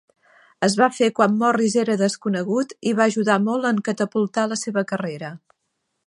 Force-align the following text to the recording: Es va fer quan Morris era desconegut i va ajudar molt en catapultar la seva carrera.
Es 0.67 0.75
va 0.77 0.85
fer 0.99 1.09
quan 1.17 1.35
Morris 1.41 1.75
era 1.81 1.97
desconegut 2.01 2.73
i 2.91 2.93
va 3.01 3.07
ajudar 3.13 3.35
molt 3.47 3.69
en 3.73 3.83
catapultar 3.91 4.47
la 4.55 4.59
seva 4.63 4.85
carrera. 4.93 5.31